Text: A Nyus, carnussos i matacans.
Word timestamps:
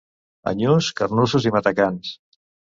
A 0.51 0.53
Nyus, 0.61 0.89
carnussos 1.01 1.47
i 1.51 1.55
matacans. 1.59 2.19